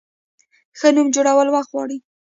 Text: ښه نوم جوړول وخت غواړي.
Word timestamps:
ښه 0.79 0.87
نوم 0.95 1.07
جوړول 1.15 1.47
وخت 1.49 1.69
غواړي. 1.73 1.97